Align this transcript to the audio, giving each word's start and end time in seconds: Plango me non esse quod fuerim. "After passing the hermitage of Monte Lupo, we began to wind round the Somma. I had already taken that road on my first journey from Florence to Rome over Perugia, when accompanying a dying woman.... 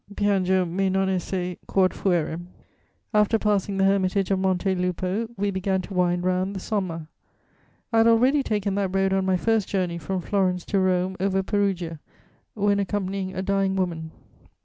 Plango 0.15 0.65
me 0.67 0.89
non 0.89 1.09
esse 1.09 1.59
quod 1.67 1.93
fuerim. 1.93 2.47
"After 3.13 3.37
passing 3.37 3.77
the 3.77 3.83
hermitage 3.83 4.31
of 4.31 4.39
Monte 4.39 4.73
Lupo, 4.73 5.29
we 5.37 5.51
began 5.51 5.79
to 5.83 5.93
wind 5.93 6.23
round 6.25 6.55
the 6.55 6.59
Somma. 6.59 7.05
I 7.93 7.99
had 7.99 8.07
already 8.07 8.41
taken 8.41 8.73
that 8.73 8.95
road 8.95 9.13
on 9.13 9.27
my 9.27 9.37
first 9.37 9.67
journey 9.69 9.99
from 9.99 10.19
Florence 10.21 10.65
to 10.65 10.79
Rome 10.79 11.15
over 11.19 11.43
Perugia, 11.43 11.99
when 12.55 12.79
accompanying 12.79 13.35
a 13.35 13.43
dying 13.43 13.75
woman.... 13.75 14.09